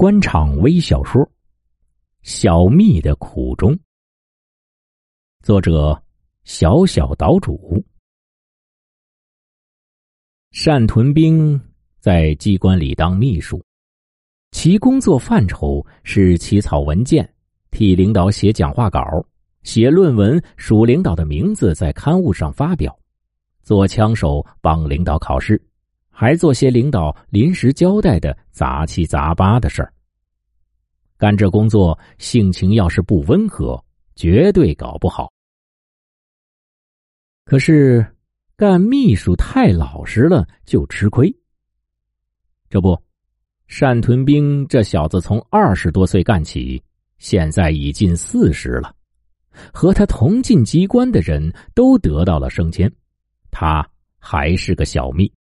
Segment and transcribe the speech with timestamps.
[0.00, 1.20] 官场微小说
[2.22, 3.72] 《小蜜的苦衷》，
[5.42, 6.00] 作者
[6.44, 7.84] 小小岛主。
[10.64, 11.60] 单屯兵
[11.98, 13.60] 在机关里当秘书，
[14.52, 17.28] 其工作范畴是起草文件、
[17.72, 19.02] 替领导写讲话稿、
[19.64, 22.96] 写论文、署领导的名字在刊物上发表、
[23.64, 25.60] 做枪手帮领导考试。
[26.20, 29.92] 还做些领导临时交代的杂七杂八的事儿。
[31.16, 33.80] 干这工作，性情要是不温和，
[34.16, 35.32] 绝对搞不好。
[37.44, 38.04] 可是
[38.56, 41.32] 干秘书太老实了，就吃亏。
[42.68, 43.00] 这不，
[43.68, 46.82] 单屯兵这小子从二十多岁干起，
[47.18, 48.92] 现在已近四十了，
[49.72, 52.92] 和他同进机关的人都得到了升迁，
[53.52, 53.88] 他
[54.18, 55.32] 还是个小秘。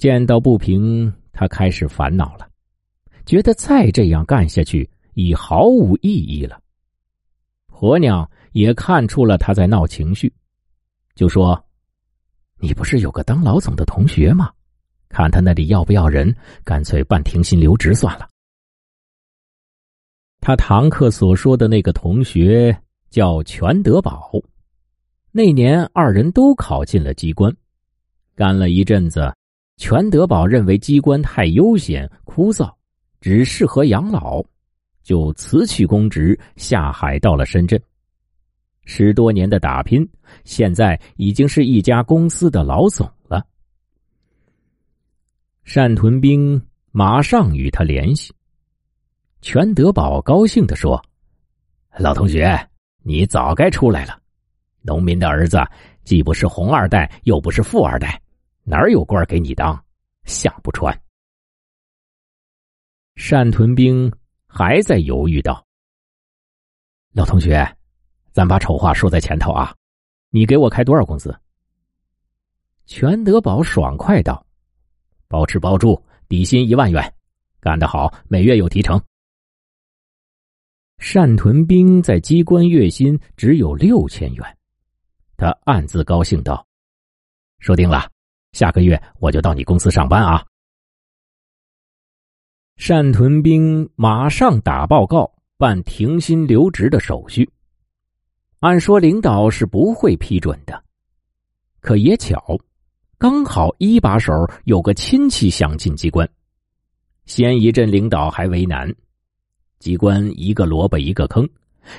[0.00, 2.48] 见到不平，他开始烦恼了，
[3.26, 6.58] 觉得再这样干下去已毫无意义了。
[7.66, 10.32] 婆娘也看出了他在闹情绪，
[11.14, 11.62] 就说
[12.60, 14.50] ：“你不是有个当老总的同学吗？
[15.10, 18.26] 看他那里要不要人，干脆办停薪留职算了。”
[20.40, 22.74] 他堂客所说的那个同学
[23.10, 24.32] 叫全德宝，
[25.30, 27.54] 那年二人都考进了机关，
[28.34, 29.30] 干了一阵子。
[29.80, 32.70] 全德宝认为机关太悠闲枯燥，
[33.18, 34.44] 只适合养老，
[35.02, 37.80] 就辞去公职，下海到了深圳。
[38.84, 40.06] 十多年的打拼，
[40.44, 43.42] 现在已经是一家公司的老总了。
[45.64, 48.34] 单屯兵马上与他联系。
[49.40, 51.02] 全德宝高兴的说
[51.98, 52.68] ：“老同学，
[53.02, 54.20] 你早该出来了。
[54.82, 55.58] 农民的儿子，
[56.04, 58.20] 既不是红二代，又不是富二代。”
[58.70, 59.84] 哪有官给你当？
[60.26, 60.96] 想不穿。
[63.16, 64.08] 单屯兵
[64.46, 65.66] 还在犹豫道
[67.12, 67.76] ：“老同学，
[68.30, 69.74] 咱把丑话说在前头啊，
[70.28, 71.36] 你给我开多少工资？”
[72.86, 74.46] 全德宝爽快道
[75.26, 77.12] ：“包吃包住，底薪一万元，
[77.58, 79.02] 干得好，每月有提成。”
[81.12, 84.58] 单屯兵在机关月薪只有六千元，
[85.36, 86.64] 他暗自高兴道
[87.58, 88.08] ：“说定了。”
[88.52, 90.44] 下个月我就到你公司上班啊！
[92.76, 97.48] 单屯兵马上打报告办停薪留职的手续。
[98.58, 100.82] 按说领导是不会批准的，
[101.80, 102.58] 可也巧，
[103.18, 104.32] 刚好一把手
[104.64, 106.28] 有个亲戚想进机关。
[107.26, 108.92] 先一阵领导还为难，
[109.78, 111.48] 机关一个萝卜一个坑，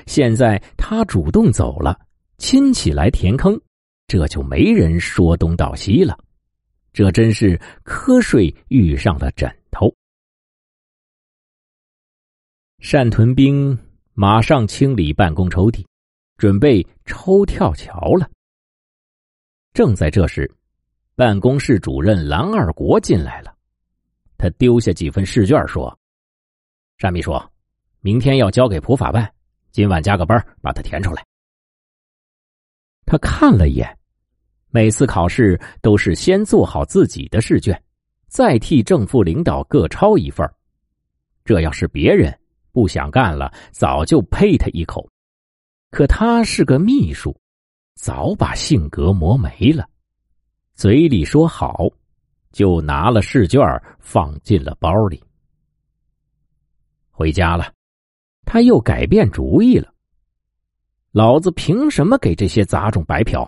[0.06, 1.98] 现在他主动走了，
[2.38, 3.58] 亲戚来填坑，
[4.06, 6.18] 这就没人说东道西了。
[6.92, 9.94] 这真是瞌睡遇上了枕头。
[12.90, 13.78] 单屯兵
[14.12, 15.86] 马上清理办公抽屉，
[16.36, 18.30] 准备抽跳桥了。
[19.72, 20.54] 正在这时，
[21.14, 23.56] 办公室主任蓝二国进来了，
[24.36, 25.98] 他丢下几份试卷说
[26.98, 27.32] ：“单秘书，
[28.00, 29.32] 明天要交给普法办，
[29.70, 31.24] 今晚加个班把它填出来。”
[33.06, 33.98] 他看了一眼。
[34.74, 37.80] 每次考试都是先做好自己的试卷，
[38.26, 40.50] 再替正副领导各抄一份
[41.44, 42.36] 这要是别人
[42.72, 45.06] 不想干了，早就呸他一口。
[45.90, 47.36] 可他是个秘书，
[47.96, 49.86] 早把性格磨没了，
[50.74, 51.86] 嘴里说好，
[52.50, 53.60] 就拿了试卷
[53.98, 55.22] 放进了包里。
[57.10, 57.70] 回家了，
[58.46, 59.92] 他又改变主意了。
[61.10, 63.46] 老子凭什么给这些杂种白嫖？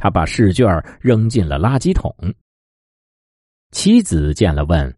[0.00, 0.66] 他把试卷
[0.98, 2.10] 扔进了垃圾桶。
[3.70, 4.96] 妻子见了问：“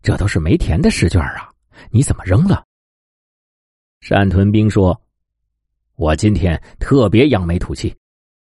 [0.00, 1.52] 这都是没填的试卷啊，
[1.90, 2.64] 你怎么扔了？”
[4.08, 4.98] 单屯兵说
[5.96, 7.94] ：“我今天特别扬眉吐气，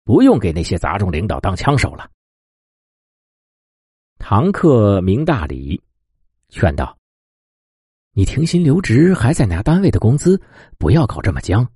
[0.06, 2.10] 不用给那些杂种领导当枪手了。”
[4.18, 5.84] 堂客明大礼，
[6.48, 6.98] 劝道
[8.16, 10.42] ：“你停薪留职还在拿单位的工资，
[10.78, 11.68] 不要搞这么僵，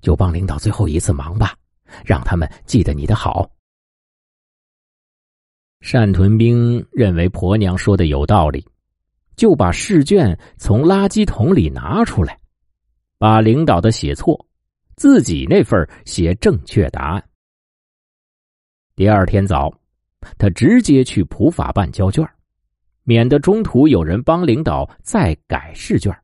[0.00, 1.56] 就帮领导最后一次忙吧。”
[2.04, 3.50] 让他们记得你的好。
[5.92, 8.66] 单屯兵认为婆娘说的有道理，
[9.36, 12.38] 就把试卷从垃圾桶里拿出来，
[13.18, 14.46] 把领导的写错，
[14.96, 17.24] 自己那份写正确答案。
[18.94, 19.72] 第二天早，
[20.38, 22.28] 他直接去普法办交卷，
[23.04, 26.14] 免得中途有人帮领导再改试卷。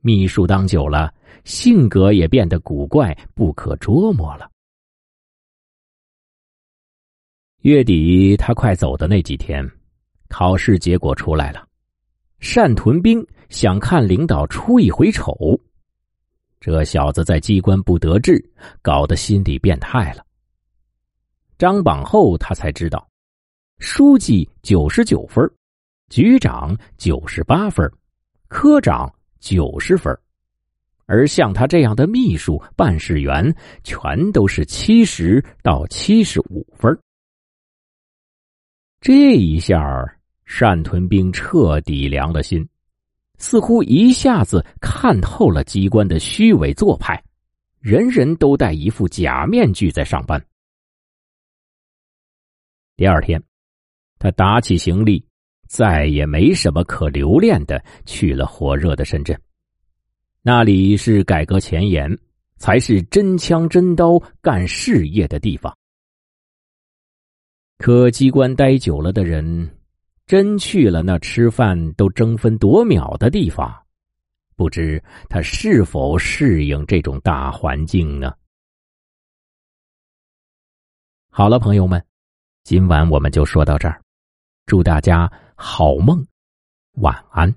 [0.00, 1.12] 秘书当久了。
[1.44, 4.50] 性格也变得古怪不可捉摸了。
[7.62, 9.68] 月底他快走的那几天，
[10.28, 11.66] 考试结果出来了，
[12.54, 15.34] 单屯兵想看领导出一回丑。
[16.60, 18.38] 这小子在机关不得志，
[18.82, 20.24] 搞得心理变态了。
[21.56, 23.08] 张榜后，他才知道，
[23.78, 25.50] 书记九十九分，
[26.10, 27.90] 局长九十八分，
[28.48, 30.16] 科长九十分，
[31.06, 33.52] 而像他这样的秘书、办事员，
[33.82, 36.96] 全都是七十到七十五分。
[39.00, 39.80] 这一下，
[40.44, 42.68] 单屯兵彻底凉了心，
[43.38, 47.24] 似乎一下子看透了机关的虚伪做派，
[47.80, 50.44] 人人都戴一副假面具在上班。
[52.96, 53.42] 第二天，
[54.18, 55.24] 他打起行李，
[55.70, 59.40] 再也没什么可留恋的，去了火热的深圳。
[60.42, 62.10] 那里是改革前沿，
[62.56, 65.72] 才是真枪真刀干事业的地方。
[67.78, 69.78] 可机关待久了的人，
[70.26, 73.72] 真去了那吃饭都争分夺秒的地方，
[74.56, 78.34] 不知他是否适应这种大环境呢？
[81.28, 82.04] 好了，朋友们，
[82.64, 84.02] 今晚我们就说到这儿，
[84.66, 85.30] 祝大家
[85.62, 86.26] 好梦，
[87.02, 87.54] 晚安。